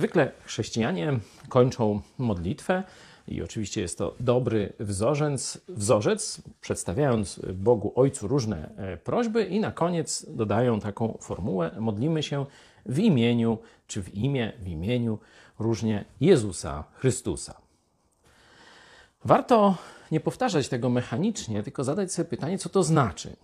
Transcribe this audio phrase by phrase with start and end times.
[0.00, 1.18] Zwykle chrześcijanie
[1.48, 2.82] kończą modlitwę
[3.28, 9.72] i oczywiście jest to dobry wzorzec, wzorzec, przedstawiając Bogu Ojcu różne e, prośby i na
[9.72, 12.46] koniec dodają taką formułę: modlimy się
[12.86, 15.18] w imieniu, czy w imię, w imieniu
[15.58, 17.60] różnie Jezusa Chrystusa.
[19.24, 19.76] Warto
[20.10, 23.36] nie powtarzać tego mechanicznie, tylko zadać sobie pytanie, co to znaczy.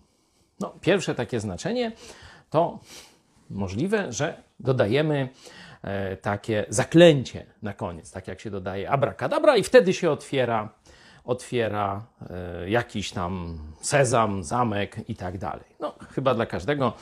[0.60, 1.92] No, pierwsze takie znaczenie
[2.50, 2.78] to
[3.50, 5.28] możliwe, że dodajemy
[6.22, 10.68] takie zaklęcie na koniec, tak jak się dodaje abracadabra i wtedy się otwiera,
[11.24, 15.64] otwiera e, jakiś tam sezam, zamek i tak dalej.
[15.80, 16.92] No, chyba dla każdego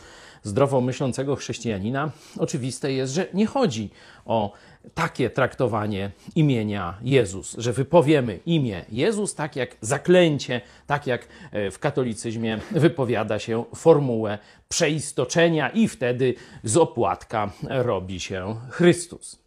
[0.42, 3.90] zdrowo myślącego chrześcijanina oczywiste jest, że nie chodzi
[4.24, 4.52] o
[4.94, 11.78] takie traktowanie imienia Jezus, że wypowiemy imię Jezus tak jak zaklęcie, tak jak e, w
[11.78, 19.38] katolicyzmie wypowiada się formułę przeistoczenia i wtedy z opłatka robi się Chrystus.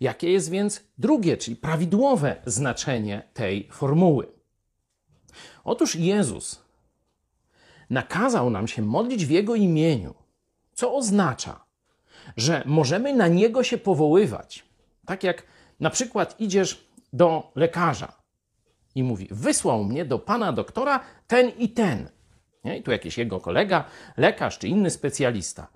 [0.00, 4.26] Jakie jest więc drugie, czyli prawidłowe znaczenie tej formuły?
[5.64, 6.69] Otóż Jezus
[7.90, 10.14] nakazał nam się modlić w Jego imieniu,
[10.74, 11.64] co oznacza,
[12.36, 14.64] że możemy na Niego się powoływać.
[15.06, 15.42] Tak jak
[15.80, 18.12] na przykład idziesz do lekarza
[18.94, 22.08] i mówi: Wysłał mnie do pana doktora ten i ten.
[22.64, 22.78] Nie?
[22.78, 23.84] I tu jakiś jego kolega,
[24.16, 25.66] lekarz czy inny specjalista.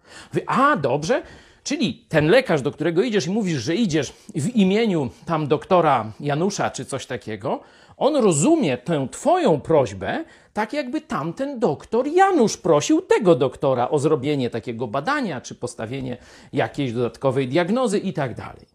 [0.47, 1.23] A dobrze,
[1.65, 6.70] czyli ten lekarz, do którego idziesz i mówisz, że idziesz w imieniu tam doktora Janusza
[6.70, 7.61] czy coś takiego,
[7.97, 14.51] on rozumie tę twoją prośbę tak, jakby tamten doktor Janusz prosił tego doktora o zrobienie
[14.51, 16.17] takiego badania czy postawienie
[16.53, 18.67] jakiejś dodatkowej diagnozy i tak dalej.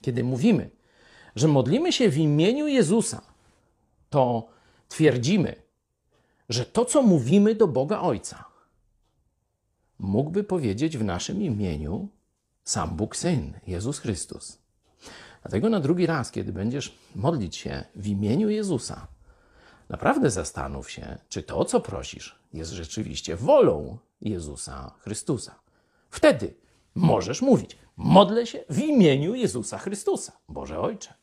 [0.00, 0.70] Kiedy mówimy,
[1.36, 3.22] że modlimy się w imieniu Jezusa,
[4.10, 4.48] to
[4.88, 5.54] twierdzimy,
[6.48, 8.44] że to, co mówimy do Boga Ojca,
[9.98, 12.08] mógłby powiedzieć w naszym imieniu
[12.64, 14.58] sam Bóg Syn, Jezus Chrystus.
[15.42, 19.06] Dlatego na drugi raz, kiedy będziesz modlić się w imieniu Jezusa,
[19.88, 25.54] naprawdę zastanów się, czy to, co prosisz, jest rzeczywiście wolą Jezusa Chrystusa.
[26.10, 26.54] Wtedy
[26.94, 31.14] możesz mówić: Modlę się w imieniu Jezusa Chrystusa, Boże Ojcze.